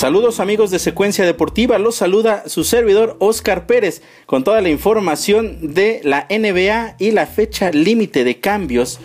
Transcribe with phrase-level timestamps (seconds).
[0.00, 5.74] Saludos amigos de Secuencia Deportiva, los saluda su servidor Oscar Pérez con toda la información
[5.74, 8.98] de la NBA y la fecha límite de cambios.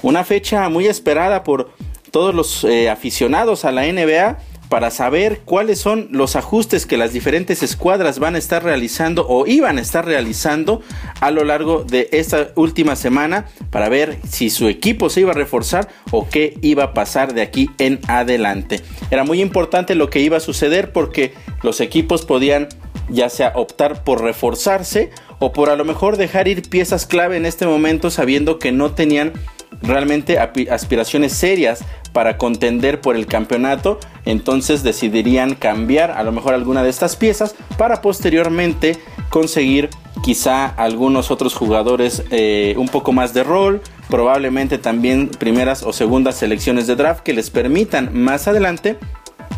[0.00, 1.72] Una fecha muy esperada por
[2.10, 4.38] todos los eh, aficionados a la NBA
[4.72, 9.46] para saber cuáles son los ajustes que las diferentes escuadras van a estar realizando o
[9.46, 10.80] iban a estar realizando
[11.20, 15.34] a lo largo de esta última semana para ver si su equipo se iba a
[15.34, 18.80] reforzar o qué iba a pasar de aquí en adelante.
[19.10, 22.68] Era muy importante lo que iba a suceder porque los equipos podían
[23.10, 27.44] ya sea optar por reforzarse o por a lo mejor dejar ir piezas clave en
[27.44, 29.34] este momento sabiendo que no tenían
[29.82, 36.82] realmente aspiraciones serias para contender por el campeonato, entonces decidirían cambiar a lo mejor alguna
[36.82, 38.98] de estas piezas para posteriormente
[39.30, 39.90] conseguir
[40.22, 46.36] quizá algunos otros jugadores eh, un poco más de rol, probablemente también primeras o segundas
[46.36, 48.98] selecciones de draft que les permitan más adelante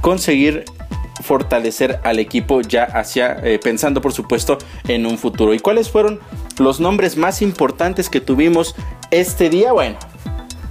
[0.00, 0.64] conseguir
[1.22, 5.54] fortalecer al equipo ya hacia eh, pensando por supuesto en un futuro.
[5.54, 6.20] ¿Y cuáles fueron
[6.58, 8.74] los nombres más importantes que tuvimos
[9.10, 9.72] este día?
[9.72, 9.96] Bueno,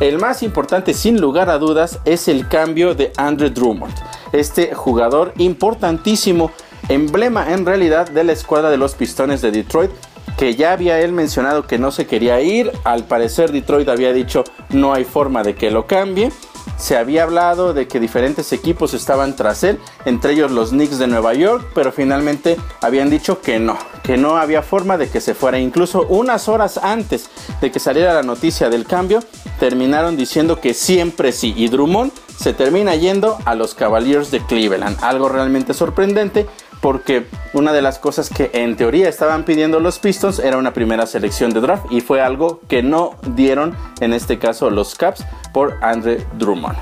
[0.00, 3.94] el más importante, sin lugar a dudas, es el cambio de Andre Drummond.
[4.32, 6.50] Este jugador importantísimo,
[6.88, 9.90] emblema en realidad de la escuadra de los Pistones de Detroit,
[10.36, 12.72] que ya había él mencionado que no se quería ir.
[12.82, 16.32] Al parecer Detroit había dicho no hay forma de que lo cambie
[16.76, 21.06] se había hablado de que diferentes equipos estaban tras él, entre ellos los Knicks de
[21.06, 25.34] Nueva York, pero finalmente habían dicho que no, que no había forma de que se
[25.34, 25.58] fuera.
[25.58, 29.20] Incluso unas horas antes de que saliera la noticia del cambio,
[29.64, 31.54] terminaron diciendo que siempre sí.
[31.56, 34.98] Y Drummond se termina yendo a los Cavaliers de Cleveland.
[35.00, 36.46] Algo realmente sorprendente
[36.82, 41.06] porque una de las cosas que en teoría estaban pidiendo los Pistons era una primera
[41.06, 45.82] selección de draft y fue algo que no dieron en este caso los Caps por
[45.82, 46.76] Andre Drummond.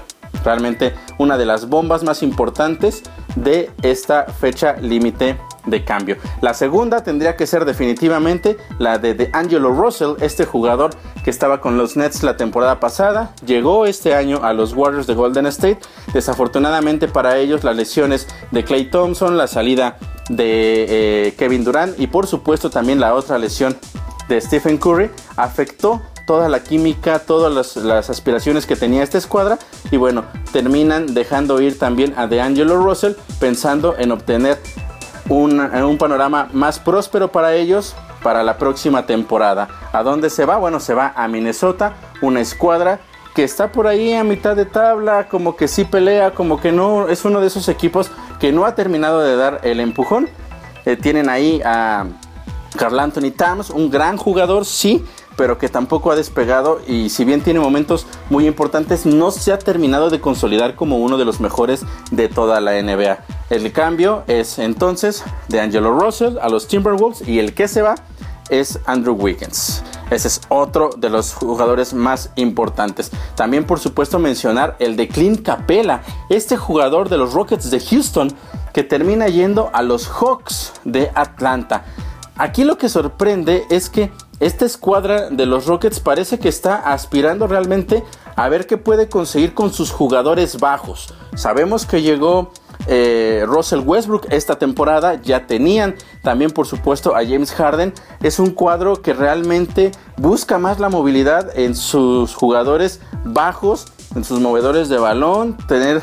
[0.45, 3.05] Realmente una de las bombas más importantes
[3.37, 6.17] de esta fecha límite de cambio.
[6.41, 10.91] La segunda tendría que ser definitivamente la de, Angelo Russell, este jugador
[11.25, 15.15] que estaba con los Nets la temporada pasada, llegó este año a los Warriors de
[15.15, 15.79] Golden State.
[16.13, 22.07] Desafortunadamente para ellos las lesiones de Clay Thompson, la salida de eh, Kevin Durant y
[22.07, 23.77] por supuesto también la otra lesión
[24.29, 29.59] de Stephen Curry afectó toda la química, todas las, aspiraciones que tenía esta escuadra
[29.91, 34.59] y bueno, terminan dejando ir también a DeAngelo Russell pensando en obtener
[35.29, 39.69] un, panorama más próspero para ellos para la próxima temporada.
[39.93, 40.57] ¿A dónde se va?
[40.57, 43.01] Bueno, se va a Minnesota, una escuadra
[43.35, 47.09] que está por ahí a mitad de tabla, como que sí pelea, como que no,
[47.09, 50.29] es uno de esos equipos que no ha terminado de dar el empujón.
[50.85, 52.07] Eh, tienen ahí a
[52.77, 55.05] Carl Anthony Towns, un gran jugador, sí,
[55.37, 59.59] pero que tampoco ha despegado y si bien tiene momentos muy importantes, no se ha
[59.59, 63.19] terminado de consolidar como uno de los mejores de toda la NBA.
[63.53, 67.97] El cambio es entonces de Angelo Russell a los Timberwolves y el que se va
[68.49, 69.83] es Andrew Wiggins.
[70.11, 73.11] Ese es otro de los jugadores más importantes.
[73.35, 78.33] También por supuesto mencionar el de Clint Capella, este jugador de los Rockets de Houston
[78.73, 81.85] que termina yendo a los Hawks de Atlanta.
[82.37, 87.47] Aquí lo que sorprende es que esta escuadra de los Rockets parece que está aspirando
[87.47, 88.03] realmente
[88.35, 91.13] a ver qué puede conseguir con sus jugadores bajos.
[91.35, 92.51] Sabemos que llegó
[92.87, 94.27] eh, Russell Westbrook.
[94.31, 95.95] Esta temporada, ya tenían.
[96.23, 97.93] También por supuesto a James Harden.
[98.23, 104.41] Es un cuadro que realmente busca más la movilidad en sus jugadores bajos, en sus
[104.41, 106.03] movedores de balón, tener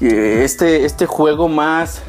[0.00, 2.02] eh, este, este juego más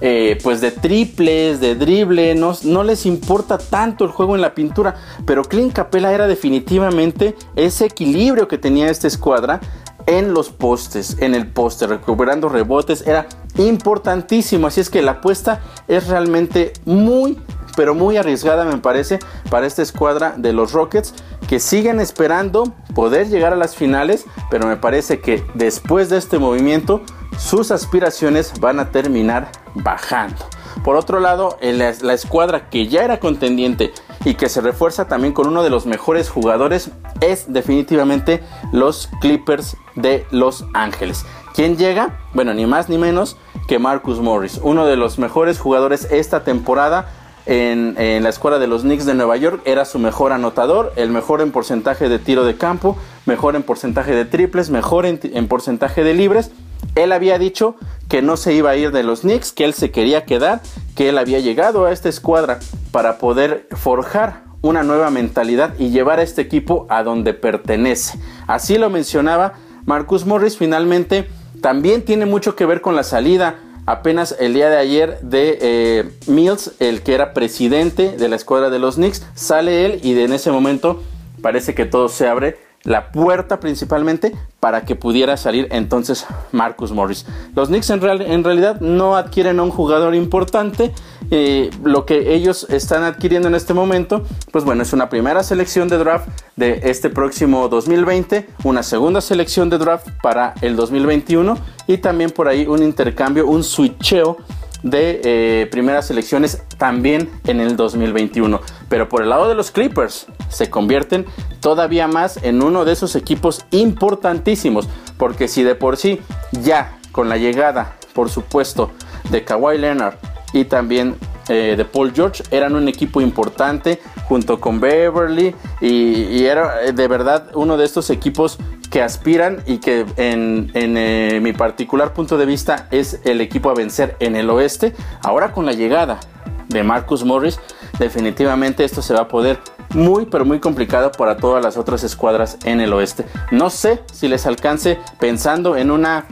[0.00, 4.54] eh, pues de triples, de drible, no, no, les importa tanto el juego en la
[4.54, 4.94] pintura,
[5.26, 9.60] pero Clint Capella era definitivamente ese equilibrio que tenía esta escuadra
[10.08, 15.60] en los postes, en el poste, recuperando rebotes, era importantísimo, así es que la apuesta
[15.86, 17.38] es realmente muy,
[17.76, 19.18] pero muy arriesgada me parece
[19.50, 21.14] para esta escuadra de los Rockets
[21.46, 26.38] que siguen esperando poder llegar a las finales, pero me parece que después de este
[26.38, 27.02] movimiento
[27.38, 30.46] sus aspiraciones van a terminar bajando.
[30.84, 33.92] Por otro lado, la escuadra que ya era contendiente
[34.24, 36.90] y que se refuerza también con uno de los mejores jugadores
[37.20, 38.42] es definitivamente
[38.72, 41.24] los Clippers de Los Ángeles.
[41.54, 42.18] ¿Quién llega?
[42.34, 43.36] Bueno, ni más ni menos
[43.66, 47.10] que Marcus Morris, uno de los mejores jugadores esta temporada
[47.46, 49.62] en, la escuadra de los Knicks de Nueva York.
[49.64, 54.14] Era su mejor anotador, el mejor en porcentaje de tiro de campo, mejor en porcentaje
[54.14, 56.50] de triples, mejor en porcentaje de libres
[56.94, 57.76] él había dicho
[58.08, 60.60] que no se iba a ir de los Knicks, que él se quería quedar,
[60.96, 62.60] que él había llegado a esta escuadra
[62.90, 68.18] para poder forjar una nueva mentalidad y llevar a este equipo a donde pertenece.
[68.46, 69.54] Así lo mencionaba
[69.88, 71.28] Marcus Morris finalmente
[71.62, 73.56] también tiene mucho que ver con la salida
[73.86, 78.68] apenas el día de ayer de eh, Mills, el que era presidente de la escuadra
[78.68, 81.02] de los Knicks, sale él y en ese momento
[81.40, 87.26] parece que todo se abre la puerta principalmente para que pudiera salir entonces Marcus Morris.
[87.54, 90.92] Los Knicks en, en realidad no adquieren a un jugador importante.
[91.30, 95.88] Eh, lo que ellos están adquiriendo en este momento, pues bueno, es una primera selección
[95.88, 101.56] de draft de este próximo 2020, una segunda selección de draft para el 2021
[101.86, 104.38] y también por ahí un intercambio, un switcheo
[104.82, 108.60] de eh, primeras selecciones también en el 2021.
[108.88, 111.26] Pero por el lado de los Clippers se convierten
[111.60, 114.88] todavía más en uno de esos equipos importantísimos.
[115.16, 116.20] Porque si de por sí
[116.62, 118.90] ya con la llegada, por supuesto,
[119.30, 120.14] de Kawhi Leonard
[120.52, 121.16] y también
[121.48, 127.08] eh, de Paul George eran un equipo importante junto con Beverly y, era eh, de
[127.08, 128.58] verdad uno de estos equipos
[128.90, 133.74] que aspiran y que en, eh, mi particular punto de vista es el equipo a
[133.74, 134.94] vencer en el oeste.
[135.22, 136.20] Ahora con la llegada
[136.68, 137.58] de Marcus Morris,
[137.98, 139.58] definitivamente esto se va a poder
[139.94, 143.24] muy pero muy complicado para todas las otras escuadras en el oeste.
[143.50, 146.26] No sé si les alcance pensando en una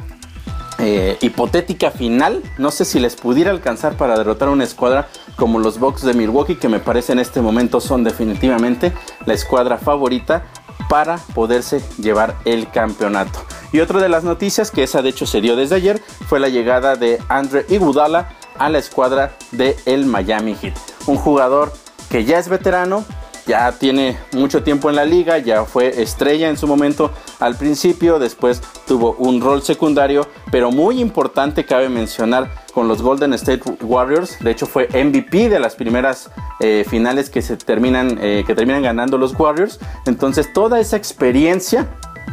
[0.78, 2.42] eh, hipotética final.
[2.58, 6.56] No sé si les pudiera alcanzar para derrotar una escuadra como los Bucks de Milwaukee,
[6.56, 8.92] que me parece en este momento son definitivamente
[9.24, 10.44] la escuadra favorita
[10.88, 13.40] para poderse llevar el campeonato.
[13.72, 16.48] Y otra de las noticias, que esa de hecho se dio desde ayer, fue la
[16.48, 20.74] llegada de Andre Iguodala a la escuadra de Miami Heat.
[21.06, 21.72] Un jugador
[22.10, 23.04] que ya es veterano,
[23.46, 28.18] ya tiene mucho tiempo en la liga, ya fue estrella en su momento al principio,
[28.18, 34.38] después tuvo un rol secundario, pero muy importante cabe mencionar con los Golden State Warriors,
[34.40, 38.82] de hecho fue MVP de las primeras eh, finales que se terminan, eh, que terminan
[38.82, 41.86] ganando los Warriors, entonces toda esa experiencia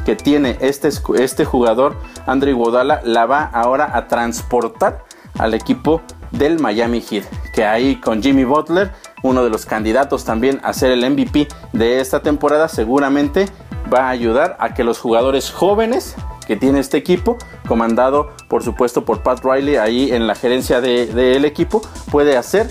[0.06, 1.96] que tiene este, este jugador,
[2.26, 5.06] Andre Iguodala, la va ahora a transportar
[5.40, 6.02] al equipo
[6.32, 7.24] del Miami Heat,
[7.54, 8.92] que ahí con Jimmy Butler
[9.24, 13.48] uno de los candidatos también a ser el MVP de esta temporada, seguramente
[13.92, 16.16] va a ayudar a que los jugadores jóvenes
[16.46, 17.38] que tiene este equipo,
[17.68, 21.82] comandado por supuesto por Pat Riley ahí en la gerencia del equipo,
[22.12, 22.70] puede hacer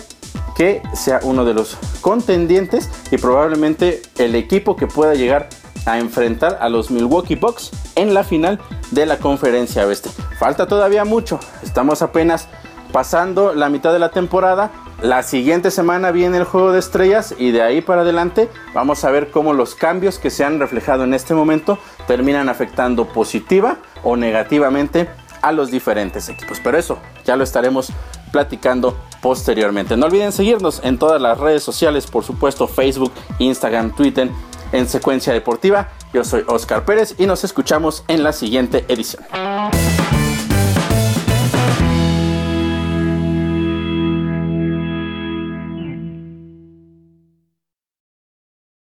[0.55, 5.49] que sea uno de los contendientes y probablemente el equipo que pueda llegar
[5.87, 8.61] a enfrentar a los Milwaukee Bucks en la final
[8.91, 10.11] de la conferencia oeste.
[10.39, 12.49] Falta todavía mucho, estamos apenas
[12.93, 14.71] pasando la mitad de la temporada,
[15.03, 19.11] la siguiente semana viene el juego de estrellas y de ahí para adelante vamos a
[19.11, 24.17] ver cómo los cambios que se han reflejado en este momento terminan afectando positiva o
[24.17, 25.09] negativamente
[25.43, 26.61] a los diferentes equipos.
[26.63, 27.93] Pero eso ya lo estaremos
[28.31, 29.97] platicando posteriormente.
[29.97, 34.31] No olviden seguirnos en todas las redes sociales, por supuesto Facebook, Instagram, Twitter,
[34.71, 35.91] en Secuencia Deportiva.
[36.15, 39.25] Yo soy Oscar Pérez y nos escuchamos en la siguiente edición.